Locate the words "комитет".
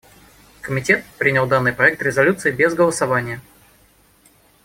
0.61-1.05